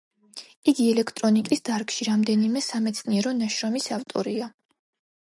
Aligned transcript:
იგი 0.71 0.85
ელექტრონიკის 0.93 1.61
დარგში 1.69 2.09
რამდენიმე 2.09 2.65
სამეცნიერო 2.71 3.39
ნაშრომის 3.45 3.91
ავტორია. 4.03 4.53